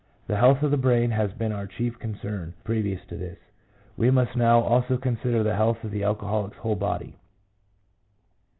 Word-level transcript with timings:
The 0.25 0.35
health 0.37 0.63
of 0.63 0.71
the 0.71 0.77
brain 0.77 1.11
has 1.11 1.31
been 1.33 1.51
our 1.51 1.67
chief 1.67 1.99
concern 1.99 2.55
previous 2.63 3.05
to 3.05 3.15
this; 3.17 3.37
we 3.95 4.09
must 4.09 4.35
now 4.35 4.59
also 4.59 4.97
consider 4.97 5.43
the 5.43 5.55
health 5.55 5.83
of 5.83 5.91
the 5.91 6.01
alcoholic's 6.03 6.57
whole 6.57 6.75
body. 6.75 7.19